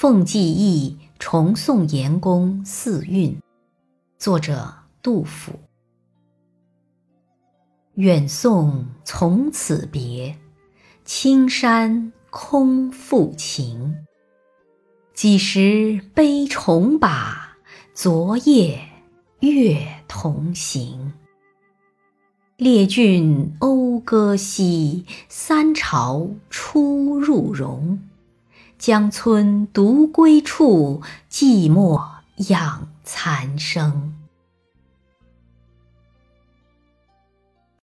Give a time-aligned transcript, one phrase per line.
[0.00, 3.38] 奉记忆重送严公四韵，
[4.16, 5.52] 作者杜甫。
[7.96, 10.38] 远送从此别，
[11.04, 13.94] 青山空复情。
[15.12, 17.58] 几时悲重把，
[17.92, 18.80] 昨夜
[19.40, 21.12] 月同行。
[22.56, 28.00] 列郡讴歌兮，三朝出入荣。
[28.80, 32.02] 江村独归处，寂寞
[32.48, 34.19] 养残生。